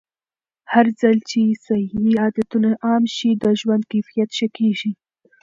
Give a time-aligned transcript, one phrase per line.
[0.73, 4.91] هرځل چې صحي عادتونه عام شي، د ژوند کیفیت ښه کېږي.